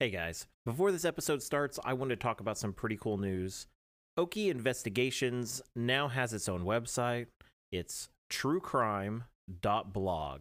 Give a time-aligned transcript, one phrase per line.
[0.00, 3.66] Hey guys, before this episode starts, I want to talk about some pretty cool news.
[4.16, 7.26] Okie Investigations now has its own website.
[7.72, 10.40] It's truecrime.blog.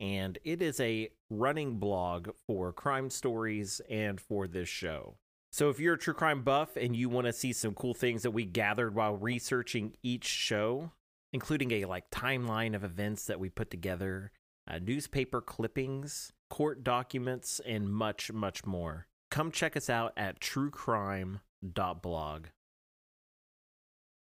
[0.00, 5.16] And it is a running blog for crime stories and for this show.
[5.50, 8.22] So if you're a true crime buff and you want to see some cool things
[8.22, 10.90] that we gathered while researching each show,
[11.32, 14.30] including a like timeline of events that we put together,
[14.68, 19.08] uh, newspaper clippings, court documents, and much, much more.
[19.28, 22.44] Come check us out at truecrime.blog.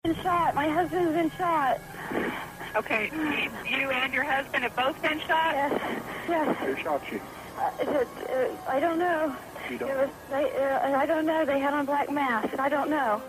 [0.03, 0.57] been shot.
[0.57, 1.81] My husband's been shot.
[2.75, 5.55] Okay, you, you and your husband have both been shot?
[5.55, 6.57] Yes, yes.
[6.59, 7.21] Who shot you?
[7.57, 9.33] Uh, it, uh, I don't know.
[9.71, 11.45] You don't was, they, uh, I don't know.
[11.45, 12.59] They had on black masks.
[12.59, 13.23] I don't know.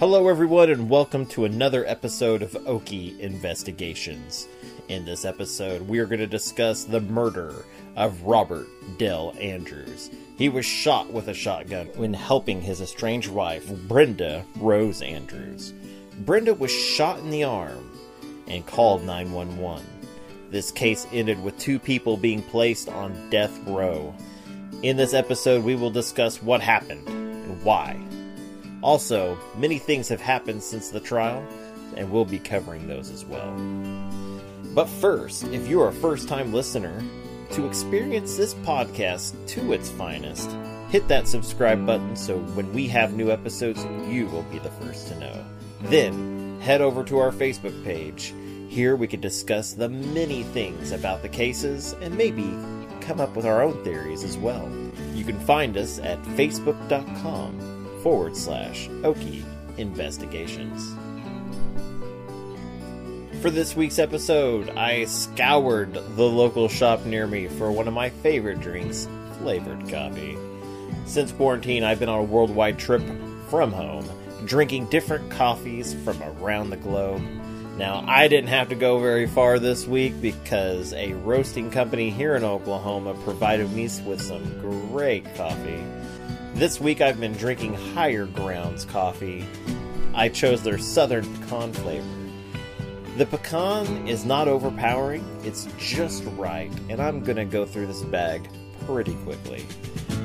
[0.00, 4.48] Hello, everyone, and welcome to another episode of Okie Investigations.
[4.88, 7.64] In this episode, we are going to discuss the murder
[7.94, 8.66] of Robert
[8.98, 10.10] Dell Andrews.
[10.36, 15.72] He was shot with a shotgun when helping his estranged wife, Brenda Rose Andrews.
[16.18, 17.88] Brenda was shot in the arm
[18.48, 19.86] and called 911.
[20.50, 24.12] This case ended with two people being placed on death row.
[24.82, 28.04] In this episode, we will discuss what happened and why.
[28.84, 31.42] Also, many things have happened since the trial,
[31.96, 33.50] and we'll be covering those as well.
[34.74, 37.02] But first, if you're a first time listener,
[37.52, 40.50] to experience this podcast to its finest,
[40.90, 45.08] hit that subscribe button so when we have new episodes, you will be the first
[45.08, 45.46] to know.
[45.84, 48.34] Then, head over to our Facebook page.
[48.68, 52.54] Here we can discuss the many things about the cases and maybe
[53.00, 54.70] come up with our own theories as well.
[55.14, 57.73] You can find us at facebook.com
[58.04, 59.42] forward slash Okie
[59.78, 60.94] Investigations.
[63.40, 68.10] For this week's episode, I scoured the local shop near me for one of my
[68.10, 70.36] favorite drinks, flavored coffee.
[71.06, 73.02] Since quarantine, I've been on a worldwide trip
[73.48, 74.06] from home,
[74.44, 77.22] drinking different coffees from around the globe.
[77.78, 82.36] Now, I didn't have to go very far this week because a roasting company here
[82.36, 85.82] in Oklahoma provided me with some great coffee.
[86.54, 89.44] This week I've been drinking Higher Grounds coffee.
[90.14, 92.06] I chose their Southern Pecan flavor.
[93.16, 98.48] The pecan is not overpowering, it's just right, and I'm gonna go through this bag
[98.86, 99.66] pretty quickly.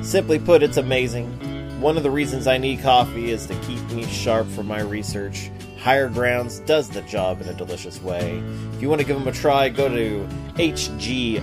[0.02, 1.80] Simply put, it's amazing.
[1.80, 5.50] One of the reasons I need coffee is to keep me sharp for my research.
[5.78, 8.40] Higher Grounds does the job in a delicious way.
[8.74, 11.40] If you want to give them a try, go to hgokc.com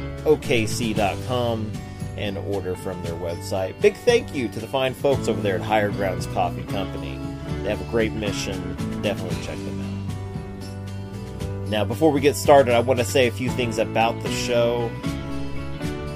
[2.17, 3.79] and order from their website.
[3.81, 7.19] Big thank you to the fine folks over there at Higher Grounds Coffee Company.
[7.63, 8.75] They have a great mission.
[9.01, 11.69] Definitely check them out.
[11.69, 14.89] Now, before we get started, I want to say a few things about the show.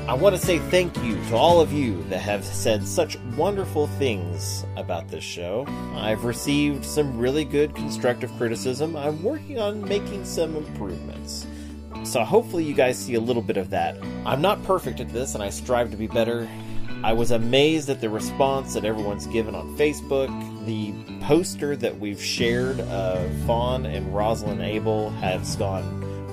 [0.07, 3.87] I want to say thank you to all of you that have said such wonderful
[3.87, 5.65] things about this show.
[5.93, 8.95] I've received some really good constructive criticism.
[8.95, 11.45] I'm working on making some improvements.
[12.03, 13.97] So hopefully you guys see a little bit of that.
[14.25, 16.47] I'm not perfect at this and I strive to be better.
[17.03, 20.29] I was amazed at the response that everyone's given on Facebook.
[20.65, 25.83] The poster that we've shared of Fawn and Rosalind Abel has gone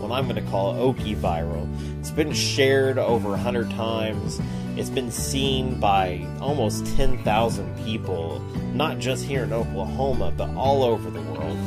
[0.01, 1.67] what I'm going to call it Okie viral.
[1.99, 4.41] It's been shared over 100 times.
[4.77, 8.41] It's been seen by almost 10,000 people,
[8.75, 11.59] not just here in Oklahoma, but all over the world.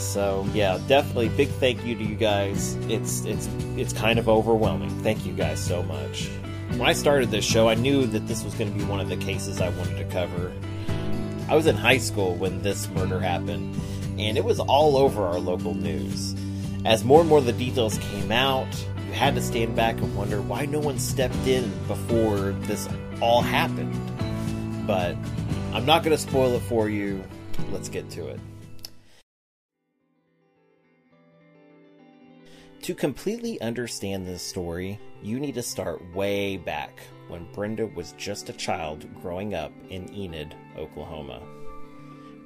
[0.00, 2.74] So yeah, definitely big thank you to you guys.
[2.88, 4.90] It's it's it's kind of overwhelming.
[5.02, 6.28] Thank you guys so much.
[6.70, 9.08] When I started this show, I knew that this was going to be one of
[9.08, 10.52] the cases I wanted to cover.
[11.48, 13.78] I was in high school when this murder happened,
[14.18, 16.34] and it was all over our local news.
[16.84, 18.68] As more and more of the details came out,
[19.06, 22.88] you had to stand back and wonder why no one stepped in before this
[23.20, 23.96] all happened.
[24.86, 25.16] But
[25.74, 27.22] I'm not going to spoil it for you.
[27.70, 28.40] Let's get to it.
[32.84, 36.98] To completely understand this story, you need to start way back
[37.28, 41.42] when Brenda was just a child growing up in Enid, Oklahoma.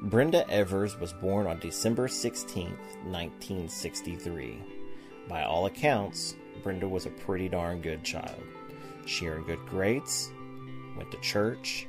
[0.03, 4.59] Brenda Evers was born on December 16, 1963.
[5.29, 6.35] By all accounts,
[6.65, 8.43] Brenda was a pretty darn good child.
[9.07, 10.33] She earned good grades,
[10.97, 11.87] went to church,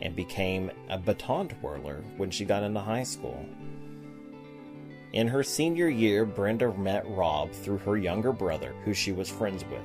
[0.00, 3.44] and became a baton twirler when she got into high school.
[5.14, 9.64] In her senior year, Brenda met Rob through her younger brother, who she was friends
[9.70, 9.84] with.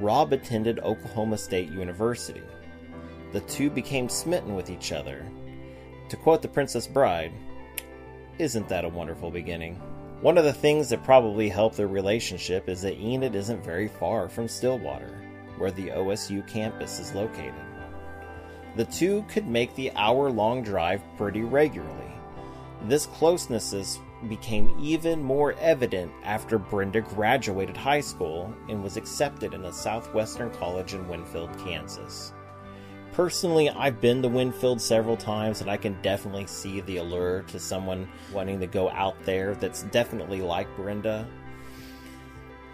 [0.00, 2.42] Rob attended Oklahoma State University.
[3.30, 5.24] The two became smitten with each other.
[6.08, 7.30] To quote The Princess Bride,
[8.40, 9.76] isn't that a wonderful beginning?
[10.20, 14.28] One of the things that probably helped their relationship is that Enid isn't very far
[14.28, 15.16] from Stillwater,
[15.58, 17.54] where the OSU campus is located.
[18.74, 22.12] The two could make the hour long drive pretty regularly.
[22.82, 23.72] This closeness
[24.26, 30.50] became even more evident after Brenda graduated high school and was accepted in a Southwestern
[30.50, 32.32] college in Winfield, Kansas.
[33.12, 37.60] Personally, I've been to Winfield several times and I can definitely see the allure to
[37.60, 41.26] someone wanting to go out there that's definitely like Brenda.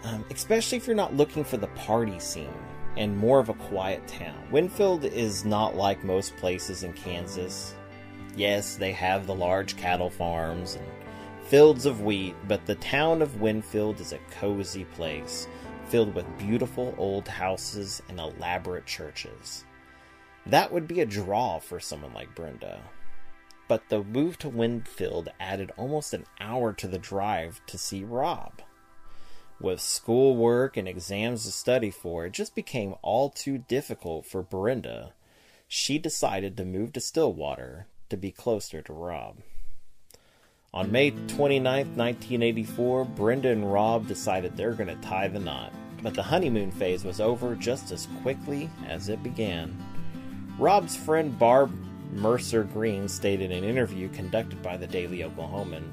[0.03, 2.53] Um, especially if you're not looking for the party scene
[2.97, 4.35] and more of a quiet town.
[4.51, 7.73] Winfield is not like most places in Kansas.
[8.35, 10.85] Yes, they have the large cattle farms and
[11.45, 15.47] fields of wheat, but the town of Winfield is a cozy place
[15.85, 19.63] filled with beautiful old houses and elaborate churches.
[20.47, 22.81] That would be a draw for someone like Brenda.
[23.67, 28.61] But the move to Winfield added almost an hour to the drive to see Rob.
[29.59, 35.13] With schoolwork and exams to study for, it just became all too difficult for Brenda.
[35.67, 39.37] She decided to move to Stillwater to be closer to Rob.
[40.75, 45.71] On May 29, 1984, Brenda and Rob decided they're going to tie the knot.
[46.03, 49.75] But the honeymoon phase was over just as quickly as it began.
[50.59, 51.71] Rob's friend Barb
[52.11, 55.83] Mercer Green stated in an interview conducted by the Daily Oklahoman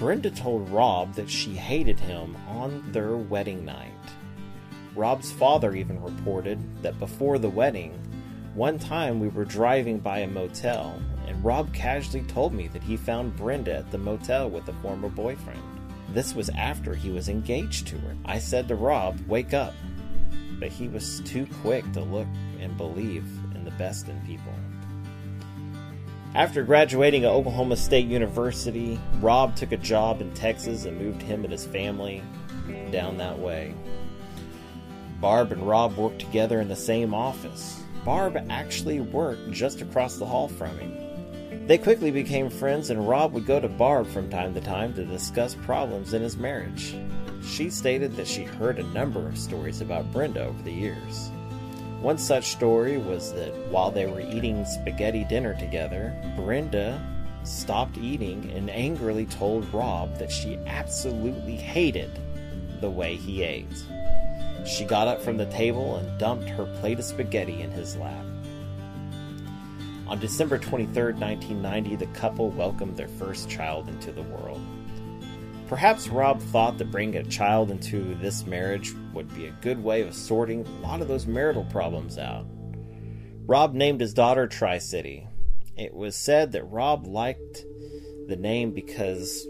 [0.00, 3.92] Brenda told Rob that she hated him on their wedding night.
[4.94, 7.92] Rob's father even reported that before the wedding,
[8.54, 10.98] one time we were driving by a motel
[11.30, 15.08] and Rob casually told me that he found Brenda at the motel with a former
[15.08, 15.62] boyfriend.
[16.08, 18.16] This was after he was engaged to her.
[18.24, 19.72] I said to Rob, Wake up.
[20.58, 22.26] But he was too quick to look
[22.58, 23.24] and believe
[23.54, 24.52] in the best in people.
[26.34, 31.44] After graduating at Oklahoma State University, Rob took a job in Texas and moved him
[31.44, 32.24] and his family
[32.90, 33.72] down that way.
[35.20, 37.80] Barb and Rob worked together in the same office.
[38.04, 41.09] Barb actually worked just across the hall from him.
[41.70, 45.04] They quickly became friends, and Rob would go to Barb from time to time to
[45.04, 46.96] discuss problems in his marriage.
[47.44, 51.30] She stated that she heard a number of stories about Brenda over the years.
[52.00, 57.00] One such story was that while they were eating spaghetti dinner together, Brenda
[57.44, 62.10] stopped eating and angrily told Rob that she absolutely hated
[62.80, 63.84] the way he ate.
[64.66, 68.24] She got up from the table and dumped her plate of spaghetti in his lap.
[70.10, 74.60] On December 23, 1990, the couple welcomed their first child into the world.
[75.68, 80.02] Perhaps Rob thought that bringing a child into this marriage would be a good way
[80.02, 82.44] of sorting a lot of those marital problems out.
[83.46, 85.28] Rob named his daughter Tricity.
[85.76, 87.64] It was said that Rob liked
[88.26, 89.46] the name because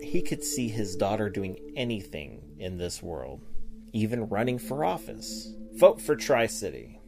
[0.00, 3.44] he could see his daughter doing anything in this world,
[3.92, 5.52] even running for office.
[5.74, 7.00] Vote for Tricity.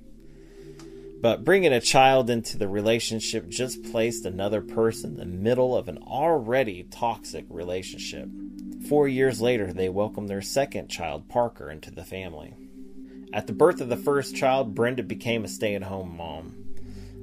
[1.20, 5.88] But bringing a child into the relationship just placed another person in the middle of
[5.88, 8.28] an already toxic relationship.
[8.88, 12.54] Four years later, they welcomed their second child, Parker, into the family.
[13.32, 16.54] At the birth of the first child, Brenda became a stay at home mom.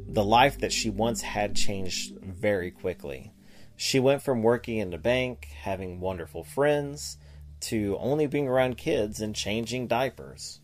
[0.09, 3.31] The life that she once had changed very quickly.
[3.77, 7.17] She went from working in the bank, having wonderful friends,
[7.61, 10.59] to only being around kids and changing diapers.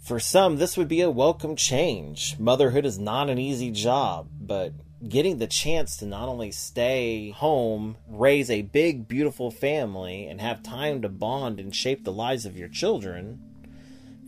[0.00, 2.36] For some, this would be a welcome change.
[2.38, 4.72] Motherhood is not an easy job, but
[5.06, 10.62] getting the chance to not only stay home, raise a big, beautiful family, and have
[10.62, 13.40] time to bond and shape the lives of your children,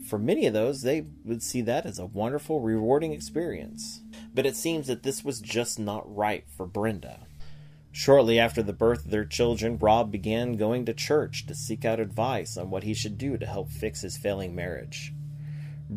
[0.07, 4.01] for many of those, they would see that as a wonderful, rewarding experience.
[4.33, 7.21] But it seems that this was just not right for Brenda.
[7.91, 11.99] Shortly after the birth of their children, Rob began going to church to seek out
[11.99, 15.13] advice on what he should do to help fix his failing marriage.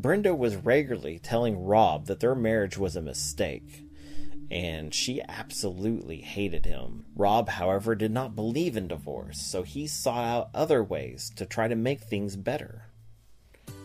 [0.02, 3.84] Brenda was regularly telling Rob that their marriage was a mistake,
[4.50, 7.06] and she absolutely hated him.
[7.16, 11.66] Rob, however, did not believe in divorce, so he sought out other ways to try
[11.66, 12.82] to make things better.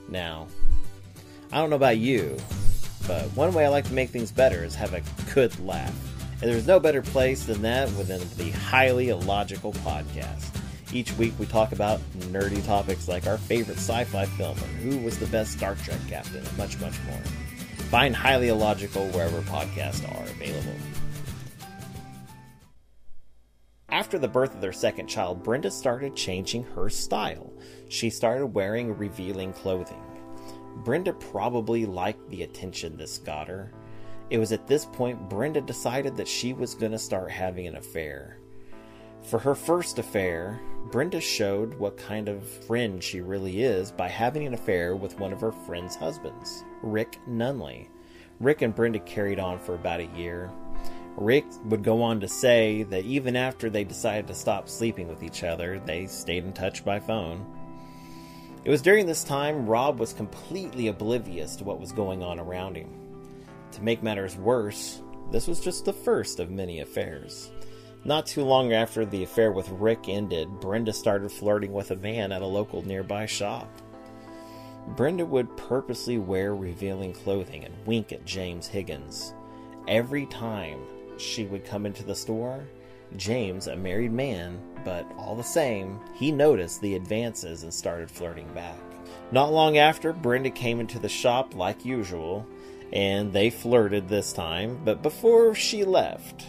[0.09, 0.47] Now,
[1.53, 2.37] I don't know about you,
[3.07, 5.03] but one way I like to make things better is have a
[5.33, 5.95] good laugh.
[6.41, 10.60] And there's no better place than that within the highly illogical podcast.
[10.93, 14.97] Each week we talk about nerdy topics like our favorite sci fi film or who
[14.97, 17.21] was the best Star Trek captain, and much, much more.
[17.89, 20.75] Find Highly Illogical wherever podcasts are available.
[23.87, 27.53] After the birth of their second child, Brenda started changing her style.
[27.87, 30.03] She started wearing revealing clothing.
[30.83, 33.71] Brenda probably liked the attention this got her.
[34.29, 37.75] It was at this point Brenda decided that she was going to start having an
[37.75, 38.40] affair.
[39.23, 40.59] For her first affair,
[40.91, 45.31] Brenda showed what kind of friend she really is by having an affair with one
[45.31, 47.87] of her friend's husbands, Rick Nunley.
[48.39, 50.51] Rick and Brenda carried on for about a year.
[51.15, 55.23] Rick would go on to say that even after they decided to stop sleeping with
[55.23, 57.45] each other, they stayed in touch by phone.
[58.65, 62.75] It was during this time Rob was completely oblivious to what was going on around
[62.75, 62.89] him.
[63.73, 65.01] To make matters worse,
[65.31, 67.51] this was just the first of many affairs.
[68.03, 72.31] Not too long after the affair with Rick ended, Brenda started flirting with a man
[72.31, 73.69] at a local nearby shop.
[74.95, 79.35] Brenda would purposely wear revealing clothing and wink at James Higgins.
[79.87, 80.79] Every time
[81.17, 82.63] she would come into the store,
[83.17, 88.51] James, a married man, but all the same, he noticed the advances and started flirting
[88.53, 88.79] back.
[89.31, 92.47] Not long after, Brenda came into the shop like usual,
[92.91, 96.45] and they flirted this time, but before she left,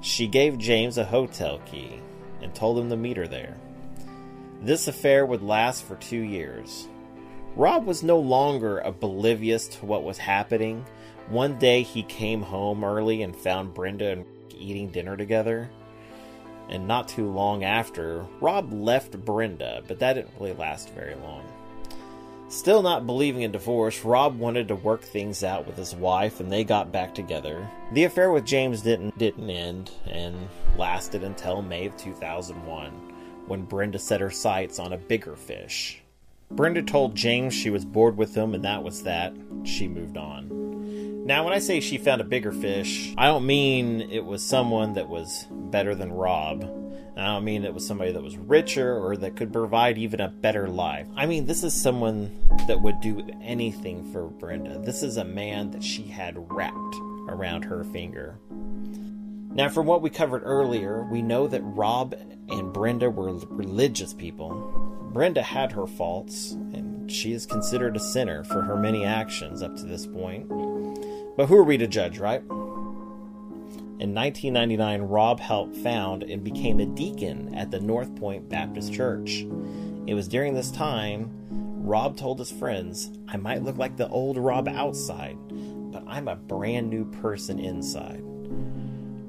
[0.00, 2.00] she gave James a hotel key
[2.42, 3.56] and told him to meet her there.
[4.62, 6.88] This affair would last for two years.
[7.56, 10.84] Rob was no longer oblivious to what was happening.
[11.28, 14.24] One day he came home early and found Brenda and
[14.56, 15.70] eating dinner together.
[16.68, 21.49] And not too long after, Rob left Brenda, but that didn't really last very long.
[22.50, 26.50] Still not believing in divorce, Rob wanted to work things out with his wife and
[26.50, 27.70] they got back together.
[27.92, 32.90] The affair with James didn't didn't end and lasted until May of 2001
[33.46, 36.02] when Brenda set her sights on a bigger fish.
[36.50, 39.32] Brenda told James she was bored with him and that was that.
[39.62, 41.24] She moved on.
[41.24, 44.94] Now, when I say she found a bigger fish, I don't mean it was someone
[44.94, 46.68] that was better than Rob.
[47.20, 50.28] I don't mean it was somebody that was richer or that could provide even a
[50.28, 51.06] better life.
[51.14, 52.30] I mean, this is someone
[52.66, 54.78] that would do anything for Brenda.
[54.78, 56.96] This is a man that she had wrapped
[57.28, 58.38] around her finger.
[59.52, 62.14] Now, from what we covered earlier, we know that Rob
[62.48, 64.50] and Brenda were religious people.
[65.12, 69.76] Brenda had her faults, and she is considered a sinner for her many actions up
[69.76, 70.48] to this point.
[71.36, 72.42] But who are we to judge, right?
[74.00, 79.46] In 1999, Rob helped found and became a deacon at the North Point Baptist Church.
[80.06, 81.30] It was during this time
[81.84, 85.36] Rob told his friends, I might look like the old Rob outside,
[85.92, 88.22] but I'm a brand new person inside.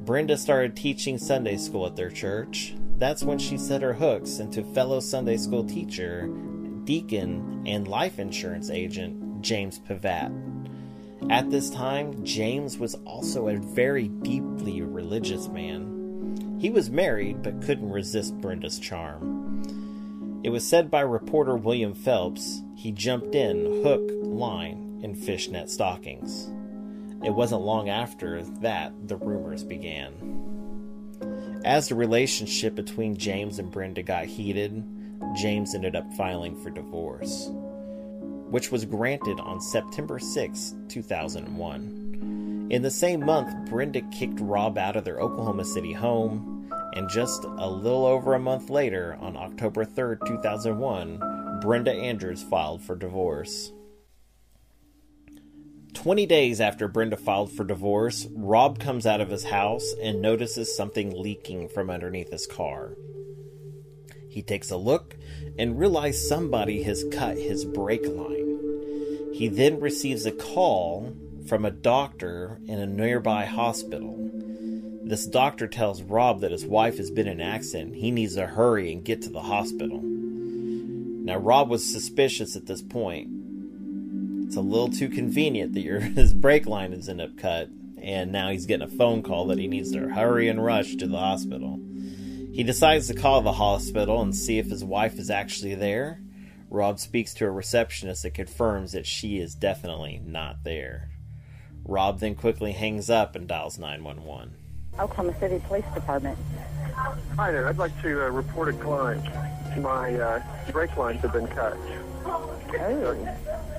[0.05, 2.73] Brenda started teaching Sunday school at their church.
[2.97, 6.29] That's when she set her hooks into fellow Sunday school teacher,
[6.85, 10.50] deacon, and life insurance agent James Pavatt.
[11.31, 16.57] At this time, James was also a very deeply religious man.
[16.59, 20.41] He was married but couldn't resist Brenda's charm.
[20.43, 26.51] It was said by reporter William Phelps he jumped in hook, line, and fishnet stockings.
[27.23, 31.61] It wasn't long after that the rumors began.
[31.63, 34.83] As the relationship between James and Brenda got heated,
[35.37, 37.49] James ended up filing for divorce,
[38.51, 42.67] which was granted on September 6, 2001.
[42.69, 47.45] In the same month, Brenda kicked Rob out of their Oklahoma City home, and just
[47.45, 53.71] a little over a month later, on October 3, 2001, Brenda Andrews filed for divorce.
[55.93, 60.75] 20 days after Brenda filed for divorce, Rob comes out of his house and notices
[60.75, 62.95] something leaking from underneath his car.
[64.29, 65.17] He takes a look
[65.59, 68.40] and realizes somebody has cut his brake line.
[69.33, 71.15] He then receives a call
[71.47, 74.15] from a doctor in a nearby hospital.
[75.03, 77.95] This doctor tells Rob that his wife has been in an accident.
[77.95, 80.01] He needs to hurry and get to the hospital.
[80.01, 83.29] Now, Rob was suspicious at this point
[84.51, 87.69] it's a little too convenient that your his brake line is end up cut,
[88.01, 91.07] and now he's getting a phone call that he needs to hurry and rush to
[91.07, 91.79] the hospital.
[92.51, 96.19] He decides to call the hospital and see if his wife is actually there.
[96.71, 101.09] Rob speaks to a receptionist that confirms that she is definitely not there.
[101.83, 104.55] Rob then quickly hangs up and dials 911.
[104.97, 106.37] Oklahoma City Police Department.
[107.35, 107.67] Hi there.
[107.67, 109.25] I'd like to uh, report a client.
[109.79, 111.75] My uh, brake lines have been cut.
[112.25, 112.57] Oh.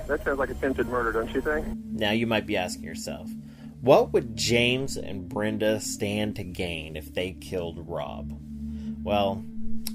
[0.07, 1.67] That sounds like attempted murder, don't you think?
[1.93, 3.31] Now you might be asking yourself,
[3.81, 8.39] what would James and Brenda stand to gain if they killed Rob?
[9.03, 9.45] Well,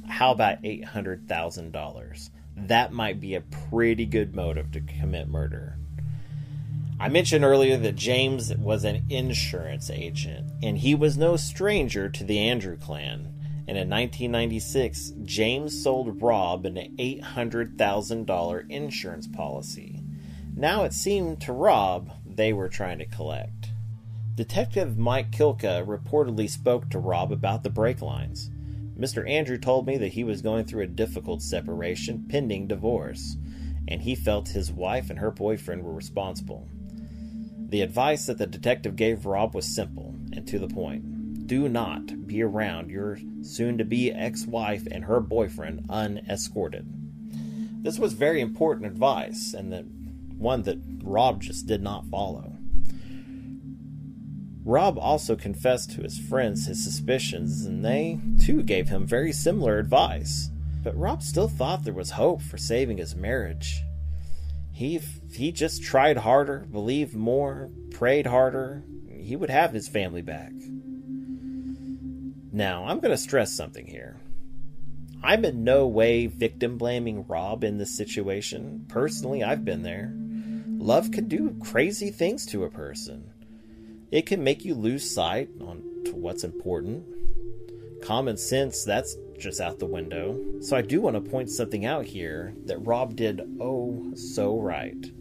[0.07, 2.29] How about $800,000?
[2.57, 5.77] That might be a pretty good motive to commit murder.
[6.99, 12.23] I mentioned earlier that James was an insurance agent, and he was no stranger to
[12.23, 13.33] the Andrew clan.
[13.67, 20.03] And in 1996, James sold Rob an $800,000 insurance policy.
[20.55, 23.69] Now it seemed to Rob they were trying to collect.
[24.33, 28.49] Detective Mike Kilka reportedly spoke to Rob about the brake lines.
[28.97, 29.29] Mr.
[29.29, 33.37] Andrew told me that he was going through a difficult separation pending divorce,
[33.87, 36.67] and he felt his wife and her boyfriend were responsible.
[37.69, 41.47] The advice that the detective gave Rob was simple and to the point.
[41.47, 46.85] Do not be around your soon to be ex wife and her boyfriend unescorted.
[47.83, 52.56] This was very important advice, and one that Rob just did not follow.
[54.67, 59.79] Rob also confessed to his friends his suspicions, and they, too, gave him very similar
[59.79, 60.49] advice.
[60.83, 63.81] But Rob still thought there was hope for saving his marriage.
[64.73, 64.99] He,
[65.31, 70.51] he just tried harder, believed more, prayed harder, he would have his family back.
[72.51, 74.17] Now, I'm going to stress something here.
[75.23, 78.85] I'm in no way victim blaming Rob in this situation.
[78.89, 80.13] Personally, I've been there.
[80.77, 83.31] Love can do crazy things to a person.
[84.11, 87.03] It can make you lose sight on to what's important.
[88.01, 90.39] Common sense, that's just out the window.
[90.61, 95.11] So I do want to point something out here that Rob did oh so right.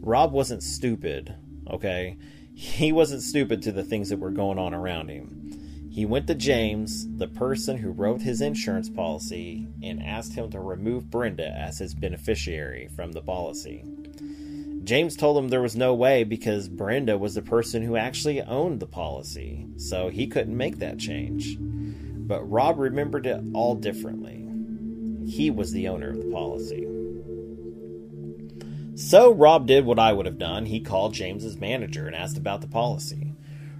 [0.00, 1.34] Rob wasn't stupid,
[1.70, 2.18] okay?
[2.54, 5.88] He wasn't stupid to the things that were going on around him.
[5.90, 10.60] He went to James, the person who wrote his insurance policy, and asked him to
[10.60, 13.84] remove Brenda as his beneficiary from the policy.
[14.84, 18.80] James told him there was no way because Brenda was the person who actually owned
[18.80, 21.56] the policy, so he couldn't make that change.
[21.58, 24.46] But Rob remembered it all differently.
[25.26, 26.86] He was the owner of the policy.
[28.96, 30.66] So Rob did what I would have done.
[30.66, 33.32] He called James's manager and asked about the policy.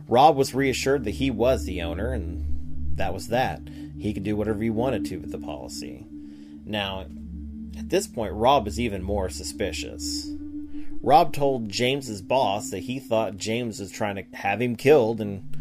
[0.09, 3.61] Rob was reassured that he was the owner, and that was that.
[3.99, 6.07] He could do whatever he wanted to with the policy.
[6.65, 7.07] Now,
[7.79, 10.31] at this point, Rob is even more suspicious.
[11.05, 15.55] Rob told James's boss that he thought James was trying to have him killed and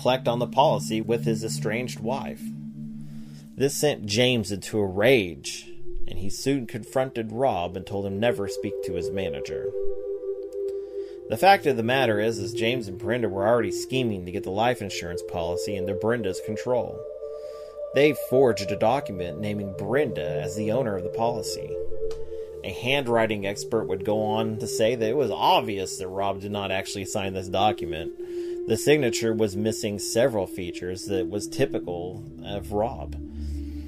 [0.00, 2.40] collect on the policy with his estranged wife.
[3.54, 5.70] This sent James into a rage,
[6.06, 9.66] and he soon confronted Rob and told him never speak to his manager.
[11.28, 14.44] The fact of the matter is, is James and Brenda were already scheming to get
[14.44, 16.98] the life insurance policy into Brenda's control.
[17.94, 21.76] They forged a document naming Brenda as the owner of the policy.
[22.64, 26.50] A handwriting expert would go on to say that it was obvious that Rob did
[26.50, 28.12] not actually sign this document.
[28.68, 33.16] The signature was missing several features that was typical of Rob.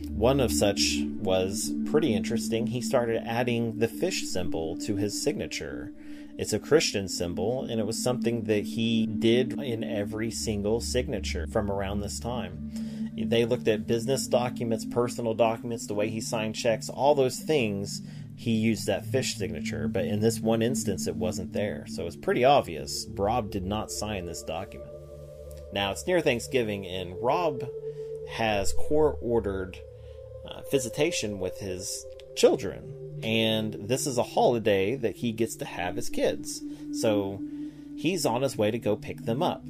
[0.09, 2.69] One of such was pretty interesting.
[2.69, 5.93] He started adding the fish symbol to his signature.
[6.39, 11.47] It's a Christian symbol, and it was something that he did in every single signature
[11.47, 12.71] from around this time.
[13.17, 18.01] They looked at business documents, personal documents, the way he signed checks, all those things
[18.41, 21.85] he used that fish signature, but in this one instance, it wasn't there.
[21.87, 24.91] So it's pretty obvious Rob did not sign this document.
[25.75, 27.69] Now, it's near Thanksgiving, and Rob
[28.31, 29.77] has court ordered
[30.49, 35.97] uh, visitation with his children, and this is a holiday that he gets to have
[35.97, 36.63] his kids.
[36.95, 37.43] So
[37.95, 39.65] he's on his way to go pick them up.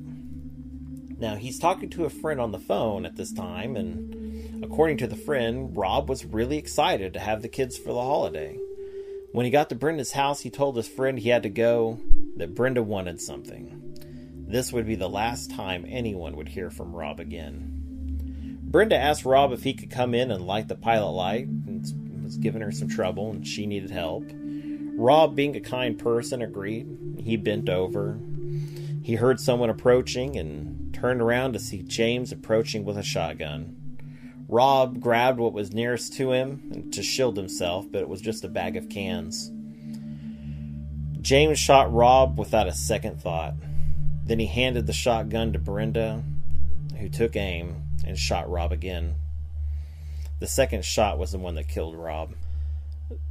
[1.18, 4.19] Now, he's talking to a friend on the phone at this time, and
[4.62, 8.58] according to the friend, Rob was really excited to have the kids for the holiday.
[9.32, 12.00] When he got to Brenda's house, he told his friend he had to go,
[12.36, 13.94] that Brenda wanted something.
[14.48, 18.58] This would be the last time anyone would hear from Rob again.
[18.62, 22.36] Brenda asked Rob if he could come in and light the pilot light, and was
[22.36, 24.24] giving her some trouble, and she needed help.
[24.32, 26.86] Rob, being a kind person, agreed.
[27.18, 28.18] He bent over.
[29.02, 33.76] He heard someone approaching and turned around to see James approaching with a shotgun.
[34.50, 38.48] Rob grabbed what was nearest to him to shield himself, but it was just a
[38.48, 39.52] bag of cans.
[41.20, 43.54] James shot Rob without a second thought.
[44.24, 46.24] Then he handed the shotgun to Brenda,
[46.98, 49.14] who took aim and shot Rob again.
[50.40, 52.34] The second shot was the one that killed Rob.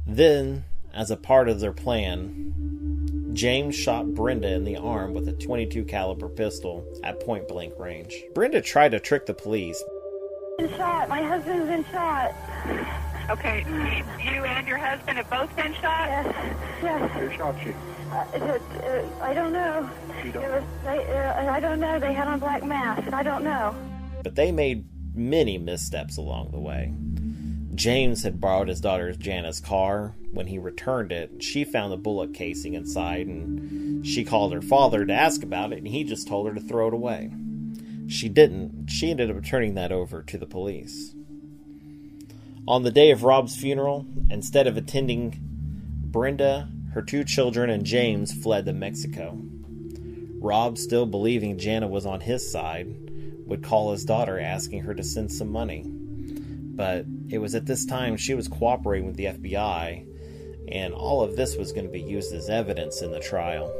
[0.06, 5.32] Then, as a part of their plan, James shot Brenda in the arm with a
[5.32, 8.14] 22 caliber pistol at point blank range.
[8.34, 9.84] Brenda tried to trick the police.
[10.60, 11.08] Been shot.
[11.08, 12.34] My husband's been shot.
[13.30, 13.64] Okay,
[14.22, 16.06] you and your husband have both been shot?
[16.06, 17.10] Yes, yes.
[17.12, 17.74] Who shot you?
[18.12, 19.88] Uh, it, uh, I don't know.
[20.22, 21.98] You don't was, they, uh, I don't know.
[21.98, 23.10] They had on black masks.
[23.10, 23.74] I don't know.
[24.22, 26.92] But they made many missteps along the way.
[27.74, 30.14] James had borrowed his daughter Jana's car.
[30.30, 35.06] When he returned it, she found the bullet casing inside and she called her father
[35.06, 37.30] to ask about it, and he just told her to throw it away.
[38.10, 38.88] She didn't.
[38.90, 41.14] She ended up turning that over to the police.
[42.66, 48.32] On the day of Rob's funeral, instead of attending, Brenda, her two children, and James
[48.32, 49.38] fled to Mexico.
[50.40, 52.88] Rob, still believing Jana was on his side,
[53.46, 55.84] would call his daughter asking her to send some money.
[55.86, 60.04] But it was at this time she was cooperating with the FBI,
[60.72, 63.72] and all of this was going to be used as evidence in the trial.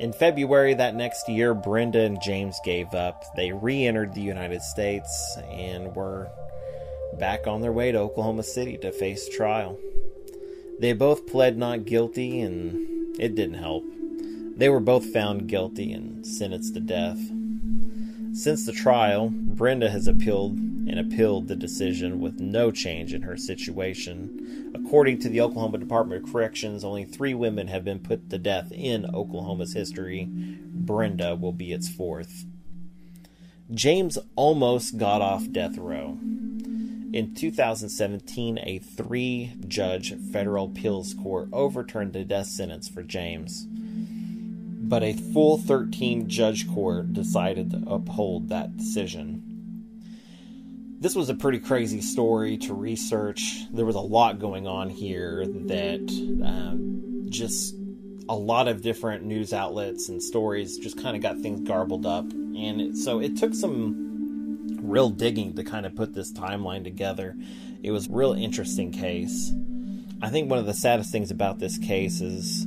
[0.00, 3.24] In February that next year, Brenda and James gave up.
[3.36, 6.30] They re entered the United States and were
[7.18, 9.78] back on their way to Oklahoma City to face trial.
[10.80, 13.84] They both pled not guilty, and it didn't help.
[14.56, 17.18] They were both found guilty and sentenced to death.
[18.34, 23.36] Since the trial, Brenda has appealed and appealed the decision with no change in her
[23.36, 24.72] situation.
[24.74, 28.72] According to the Oklahoma Department of Corrections, only three women have been put to death
[28.72, 30.26] in Oklahoma's history.
[30.28, 32.44] Brenda will be its fourth.
[33.72, 36.18] James almost got off death row.
[36.20, 43.68] In 2017, a three judge federal appeals court overturned the death sentence for James.
[44.86, 49.54] But a full 13 judge court decided to uphold that decision
[51.04, 53.66] this was a pretty crazy story to research.
[53.70, 56.00] There was a lot going on here that
[56.42, 57.74] um, just
[58.26, 62.24] a lot of different news outlets and stories just kind of got things garbled up.
[62.32, 67.36] And it, so it took some real digging to kind of put this timeline together.
[67.82, 69.52] It was a real interesting case.
[70.22, 72.66] I think one of the saddest things about this case is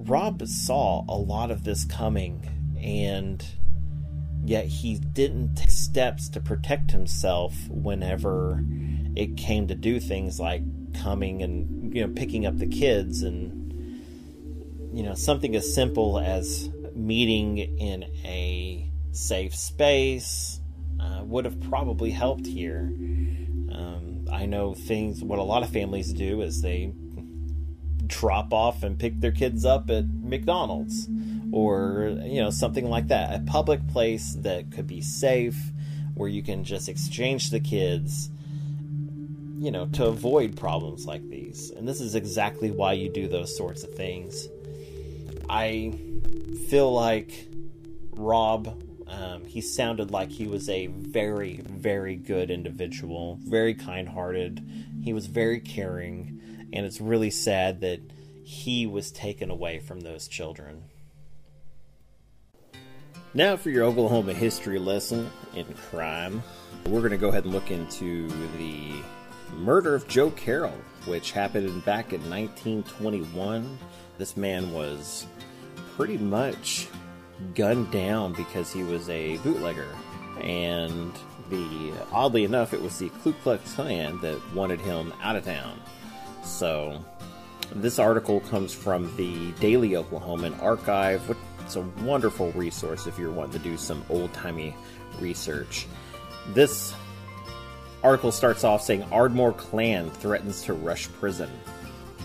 [0.00, 3.44] Rob saw a lot of this coming and
[4.44, 8.64] yet he didn't take steps to protect himself whenever
[9.14, 10.62] it came to do things like
[10.94, 13.60] coming and you know picking up the kids and
[14.92, 20.60] you know something as simple as meeting in a safe space
[20.98, 22.92] uh, would have probably helped here.
[23.72, 26.92] Um, i know things what a lot of families do is they
[28.10, 31.08] drop off and pick their kids up at mcdonald's
[31.52, 33.34] or you know something like that.
[33.34, 35.72] A public place that could be safe
[36.14, 38.30] where you can just exchange the kids
[39.58, 41.70] you know to avoid problems like these.
[41.70, 44.48] And this is exactly why you do those sorts of things.
[45.48, 45.98] I
[46.68, 47.48] feel like
[48.12, 54.64] rob um, he sounded like he was a very very good individual very kind-hearted.
[55.02, 56.40] He was very caring
[56.72, 58.00] and it's really sad that
[58.44, 60.84] he was taken away from those children
[63.32, 66.42] now, for your Oklahoma history lesson in crime,
[66.86, 68.26] we're going to go ahead and look into
[68.58, 68.90] the
[69.54, 73.78] murder of Joe Carroll, which happened back in 1921.
[74.18, 75.28] This man was
[75.96, 76.88] pretty much
[77.54, 79.94] gunned down because he was a bootlegger.
[80.40, 81.12] And
[81.50, 85.80] the oddly enough, it was the Ku Klux Klan that wanted him out of town.
[86.42, 87.04] So,
[87.74, 91.36] this article comes from the Daily Oklahoman Archive,
[91.70, 94.74] it's a wonderful resource if you're wanting to do some old timey
[95.20, 95.86] research.
[96.48, 96.92] This
[98.02, 101.48] article starts off saying Ardmore Klan threatens to rush prison.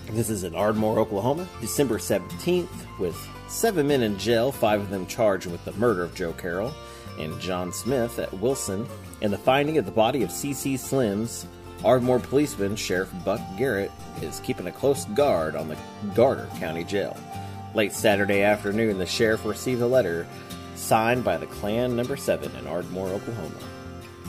[0.10, 3.16] This is in Ardmore, Oklahoma, December 17th, with
[3.48, 6.74] seven men in jail, five of them charged with the murder of Joe Carroll
[7.20, 8.88] and John Smith at Wilson,
[9.22, 10.74] and the finding of the body of C.C.
[10.74, 11.46] Slims.
[11.86, 13.92] Ardmore policeman Sheriff Buck Garrett
[14.24, 15.78] is keeping a close guard on the
[16.16, 17.16] Carter County Jail.
[17.76, 20.26] Late Saturday afternoon, the sheriff received a letter
[20.74, 23.60] signed by the Klan Number 7 in Ardmore, Oklahoma,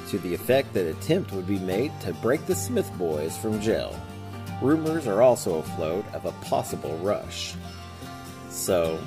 [0.08, 3.98] to the effect that attempt would be made to break the Smith boys from jail.
[4.60, 7.54] Rumors are also afloat of a possible rush.
[8.50, 8.98] So,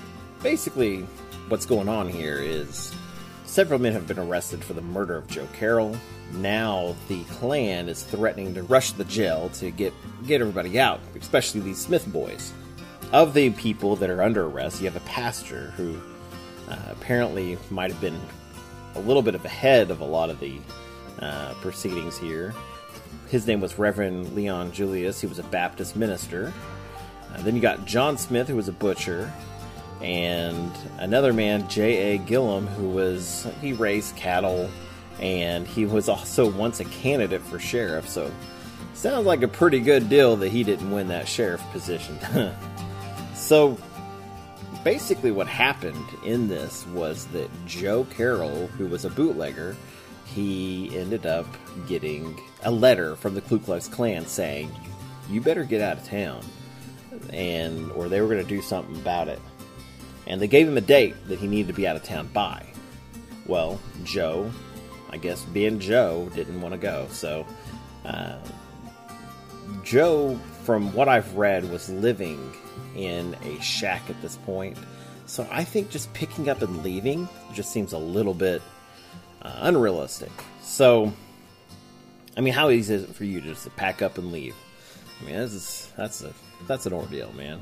[0.42, 1.02] basically,
[1.50, 2.96] what's going on here is
[3.50, 5.98] several men have been arrested for the murder of Joe Carroll.
[6.34, 9.94] Now the Klan is threatening to rush the jail to get
[10.28, 12.54] get everybody out, especially these Smith boys
[13.12, 16.00] of the people that are under arrest, you have a pastor who
[16.70, 18.20] uh, apparently might have been
[18.96, 20.60] a little bit of ahead of a lot of the
[21.20, 22.54] uh, proceedings here.
[23.30, 25.22] His name was Reverend Leon Julius.
[25.22, 26.54] He was a Baptist minister.
[27.34, 29.32] Uh, then you got John Smith, who was a butcher,
[30.02, 32.18] and another man, J.A.
[32.20, 34.70] Gillum, who was he raised cattle,
[35.20, 38.08] and he was also once a candidate for sheriff.
[38.08, 38.32] So
[38.94, 42.18] sounds like a pretty good deal that he didn't win that sheriff position.
[43.40, 43.80] So
[44.84, 49.76] basically, what happened in this was that Joe Carroll, who was a bootlegger,
[50.26, 51.48] he ended up
[51.88, 54.72] getting a letter from the Ku Klux Klan saying,
[55.30, 56.42] "You better get out of town,"
[57.34, 59.40] and or they were going to do something about it.
[60.30, 62.65] And they gave him a date that he needed to be out of town by.
[63.48, 64.52] Well, Joe,
[65.10, 67.08] I guess being Joe, didn't want to go.
[67.12, 67.46] So,
[68.06, 68.38] uh,
[69.84, 72.54] Joe, from what I've read, was living
[72.96, 74.78] in a shack at this point.
[75.26, 78.62] So I think just picking up and leaving just seems a little bit
[79.42, 80.32] uh, unrealistic.
[80.62, 81.12] So,
[82.38, 84.56] I mean, how easy is it for you to just pack up and leave?
[85.22, 86.34] I mean, that's a
[86.68, 87.62] that's an ordeal, man.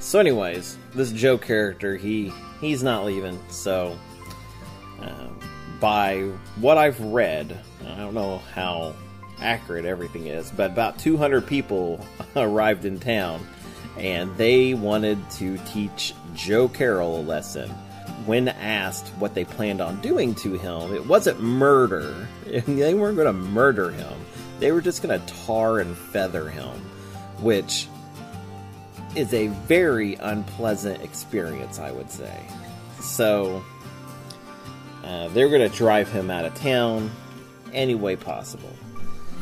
[0.00, 3.38] So, anyways, this Joe character, he he's not leaving.
[3.48, 3.96] So,
[5.00, 5.28] uh,
[5.80, 8.94] by what I've read, I don't know how
[9.40, 12.04] accurate everything is, but about 200 people
[12.36, 13.46] arrived in town,
[13.98, 17.68] and they wanted to teach Joe Carroll a lesson.
[18.24, 22.28] When asked what they planned on doing to him, it wasn't murder.
[22.66, 24.12] They weren't going to murder him.
[24.60, 26.78] They were just going to tar and feather him,
[27.40, 27.88] which
[29.14, 32.34] is a very unpleasant experience, I would say.
[33.00, 33.62] So,
[35.04, 37.10] uh, they're going to drive him out of town
[37.72, 38.72] any way possible.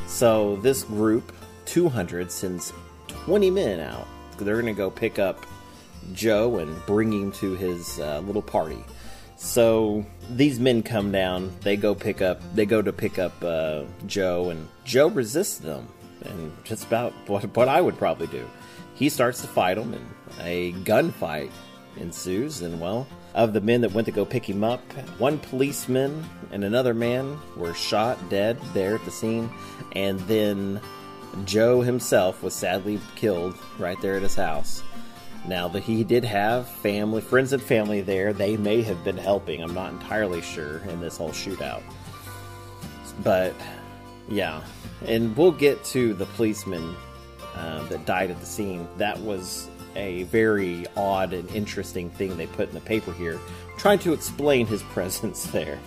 [0.06, 1.32] So, this group,
[1.66, 2.72] 200, sends
[3.08, 4.06] 20 men out.
[4.38, 5.46] They're going to go pick up
[6.12, 8.82] Joe and bring him to his uh, little party.
[9.36, 11.50] So these men come down.
[11.62, 12.42] They go pick up.
[12.54, 15.88] They go to pick up uh, Joe, and Joe resists them,
[16.26, 18.46] and just about what, what I would probably do.
[19.00, 20.04] He starts to fight them, and
[20.42, 21.50] a gunfight
[21.96, 22.60] ensues.
[22.60, 24.82] And well, of the men that went to go pick him up,
[25.16, 29.48] one policeman and another man were shot dead there at the scene,
[29.96, 30.82] and then
[31.46, 34.82] Joe himself was sadly killed right there at his house.
[35.48, 39.62] Now that he did have family, friends and family there, they may have been helping.
[39.62, 41.82] I'm not entirely sure in this whole shootout.
[43.24, 43.54] But
[44.28, 44.62] yeah,
[45.06, 46.94] and we'll get to the policeman
[47.54, 48.86] uh, that died at the scene.
[48.98, 53.38] That was a very odd and interesting thing they put in the paper here,
[53.76, 55.78] trying to explain his presence there.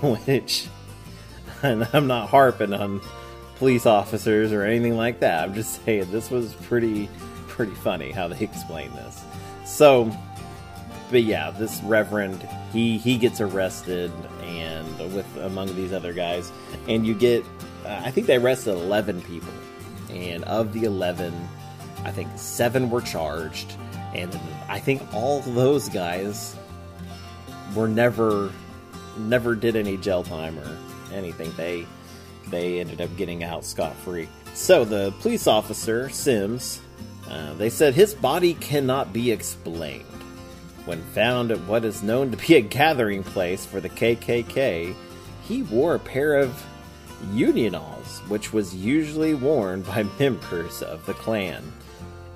[0.00, 0.68] Which,
[1.62, 3.00] and I'm not harping on
[3.56, 5.44] police officers or anything like that.
[5.44, 7.08] I'm just saying this was pretty
[7.46, 9.22] pretty funny how they explain this.
[9.64, 10.10] So,
[11.10, 14.10] but yeah, this reverend he he gets arrested
[14.42, 16.50] and with among these other guys,
[16.88, 17.44] and you get
[17.84, 19.52] uh, I think they arrested eleven people,
[20.12, 21.32] and of the eleven,
[22.04, 23.74] I think seven were charged,
[24.14, 26.56] and I think all those guys
[27.74, 28.52] were never
[29.18, 30.76] never did any jail time or
[31.12, 31.52] anything.
[31.56, 31.86] They
[32.48, 34.28] they ended up getting out scot free.
[34.54, 36.80] So the police officer Sims
[37.32, 40.04] uh, they said his body cannot be explained.
[40.84, 44.94] When found at what is known to be a gathering place for the KKK,
[45.42, 46.62] he wore a pair of
[47.30, 51.62] Unionals, which was usually worn by members of the clan,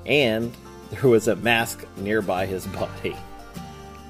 [0.04, 0.54] and
[0.90, 3.16] there was a mask nearby his body.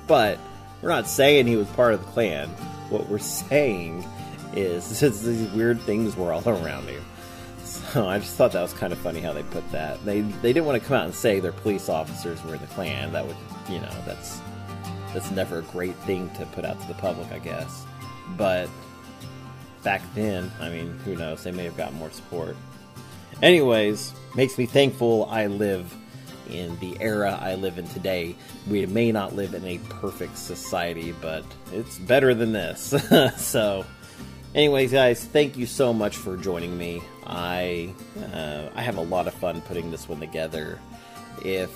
[0.07, 0.39] But
[0.83, 2.49] we're not saying he was part of the clan.
[2.91, 4.05] What we're saying
[4.55, 7.05] is these weird things were all around him.
[7.65, 10.05] So I just thought that was kind of funny how they put that.
[10.05, 13.12] They they didn't want to come out and say their police officers were the Klan.
[13.12, 13.37] That would
[13.69, 14.41] you know that's
[15.12, 17.85] that's never a great thing to put out to the public, I guess.
[18.37, 18.69] But
[19.83, 21.45] back then, I mean, who knows?
[21.45, 22.57] They may have gotten more support.
[23.43, 25.95] Anyways, makes me thankful I live
[26.51, 28.37] in the era I live in today.
[28.69, 32.95] We may not live in a perfect society, but it's better than this.
[33.37, 33.85] so
[34.57, 37.03] Anyways, guys, thank you so much for joining me.
[37.27, 37.93] I
[38.33, 40.81] uh, I have a lot of fun putting this one together.
[41.45, 41.71] If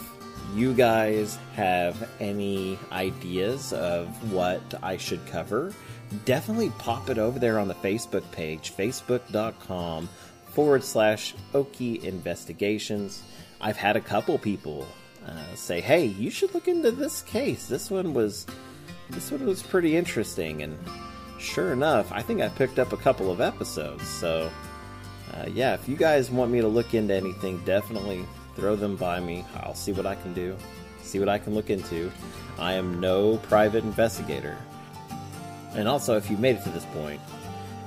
[0.55, 5.75] you guys have any ideas of what I should cover,
[6.25, 10.09] definitely pop it over there on the Facebook page, facebook.com
[10.47, 13.23] forward slash Okie Investigations.
[13.61, 14.87] I've had a couple people
[15.27, 17.67] uh, say, "Hey, you should look into this case.
[17.67, 18.47] This one was
[19.11, 20.79] this one was pretty interesting," and
[21.39, 24.07] sure enough, I think I picked up a couple of episodes.
[24.09, 24.51] So,
[25.35, 28.25] uh, yeah, if you guys want me to look into anything, definitely
[28.57, 29.45] throw them by me.
[29.57, 30.57] I'll see what I can do,
[31.03, 32.11] see what I can look into.
[32.59, 34.57] I am no private investigator.
[35.75, 37.21] And also, if you made it to this point,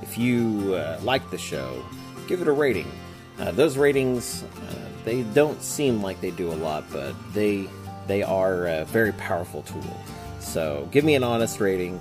[0.02, 1.84] if you uh, like the show,
[2.26, 2.90] give it a rating.
[3.38, 7.68] Uh, those ratings, uh, they don't seem like they do a lot, but they
[8.06, 9.96] they are a very powerful tool.
[10.40, 12.00] So give me an honest rating.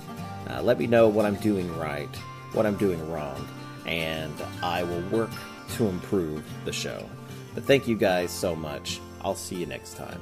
[0.49, 2.13] Uh, let me know what I'm doing right,
[2.51, 3.47] what I'm doing wrong,
[3.85, 5.31] and I will work
[5.75, 7.09] to improve the show.
[7.55, 8.99] But thank you guys so much.
[9.21, 10.21] I'll see you next time.